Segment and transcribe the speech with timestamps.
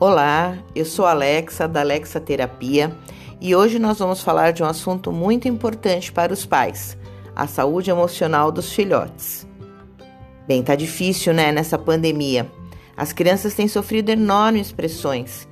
[0.00, 2.92] Olá, eu sou Alexa da Alexa Terapia
[3.40, 6.98] e hoje nós vamos falar de um assunto muito importante para os pais:
[7.34, 9.46] a saúde emocional dos filhotes.
[10.48, 12.50] Bem, tá difícil, né, nessa pandemia.
[12.96, 15.46] As crianças têm sofrido enormes pressões.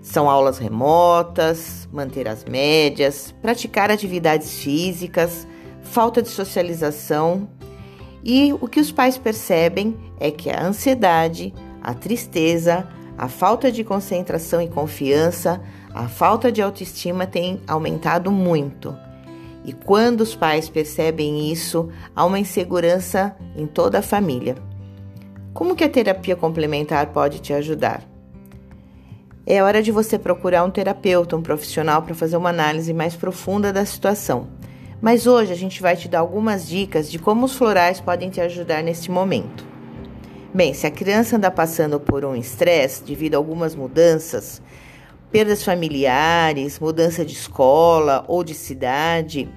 [0.00, 5.46] São aulas remotas, manter as médias, praticar atividades físicas,
[5.82, 7.46] falta de socialização.
[8.24, 12.88] E o que os pais percebem é que a ansiedade, a tristeza,
[13.22, 15.60] a falta de concentração e confiança,
[15.94, 18.98] a falta de autoestima tem aumentado muito.
[19.64, 24.56] E quando os pais percebem isso, há uma insegurança em toda a família.
[25.54, 28.02] Como que a terapia complementar pode te ajudar?
[29.46, 33.72] É hora de você procurar um terapeuta, um profissional para fazer uma análise mais profunda
[33.72, 34.48] da situação.
[35.00, 38.40] Mas hoje a gente vai te dar algumas dicas de como os florais podem te
[38.40, 39.71] ajudar neste momento.
[40.54, 44.60] Bem, se a criança anda passando por um estresse devido a algumas mudanças,
[45.30, 49.48] perdas familiares, mudança de escola ou de cidade,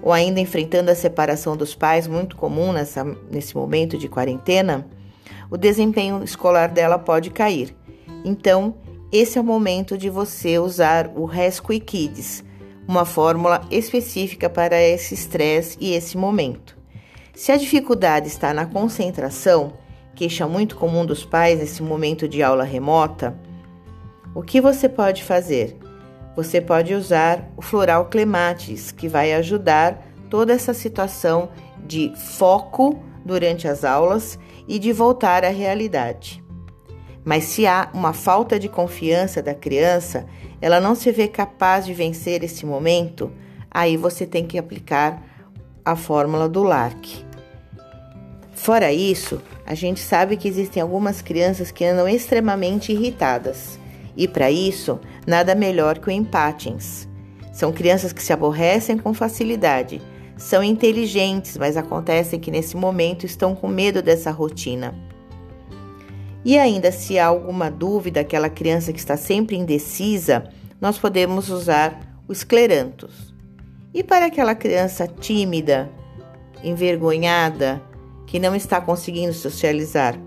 [0.00, 4.86] ou ainda enfrentando a separação dos pais, muito comum nessa, nesse momento de quarentena,
[5.50, 7.74] o desempenho escolar dela pode cair.
[8.24, 8.76] Então,
[9.10, 12.44] esse é o momento de você usar o Rescue Kids,
[12.86, 16.78] uma fórmula específica para esse estresse e esse momento.
[17.34, 19.72] Se a dificuldade está na concentração,
[20.16, 23.38] queixa muito comum dos pais nesse momento de aula remota,
[24.34, 25.76] o que você pode fazer?
[26.34, 31.50] Você pode usar o floral clematis, que vai ajudar toda essa situação
[31.86, 36.42] de foco durante as aulas e de voltar à realidade.
[37.24, 40.26] Mas se há uma falta de confiança da criança,
[40.60, 43.30] ela não se vê capaz de vencer esse momento,
[43.70, 45.22] aí você tem que aplicar
[45.84, 47.24] a fórmula do LARC.
[48.52, 53.78] Fora isso, a gente sabe que existem algumas crianças que andam extremamente irritadas.
[54.16, 57.08] E para isso, nada melhor que o empatins.
[57.52, 60.00] São crianças que se aborrecem com facilidade,
[60.36, 64.94] são inteligentes, mas acontece que nesse momento estão com medo dessa rotina.
[66.44, 70.44] E ainda, se há alguma dúvida, aquela criança que está sempre indecisa,
[70.80, 73.34] nós podemos usar o esclerantos.
[73.92, 75.90] E para aquela criança tímida,
[76.62, 77.82] envergonhada,
[78.26, 80.18] que não está conseguindo socializar?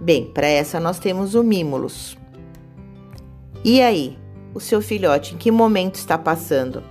[0.00, 2.16] Bem, para essa nós temos o Mimulus.
[3.64, 4.18] E aí,
[4.54, 6.82] o seu filhote em que momento está passando?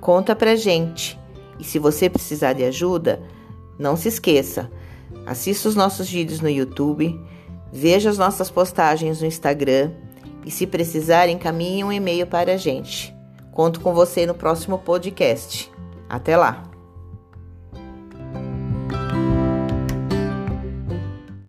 [0.00, 1.18] Conta pra gente.
[1.58, 3.22] E se você precisar de ajuda,
[3.78, 4.70] não se esqueça,
[5.26, 7.18] assista os nossos vídeos no YouTube,
[7.72, 9.92] veja as nossas postagens no Instagram
[10.44, 13.14] e se precisar, encaminhe um e-mail para a gente.
[13.50, 15.72] Conto com você no próximo podcast.
[16.08, 16.73] Até lá!